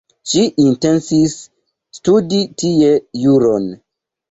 Ŝi 0.29 0.45
intencis 0.63 1.35
studi 1.99 2.41
tie 2.65 2.91
juron. 3.27 3.71